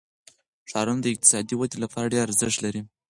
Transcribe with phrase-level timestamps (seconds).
[0.69, 2.81] ښارونه د اقتصادي ودې لپاره ډېر ارزښت لري.